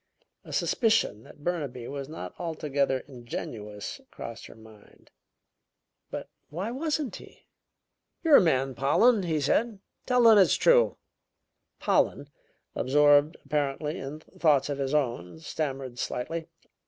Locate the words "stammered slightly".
15.39-16.47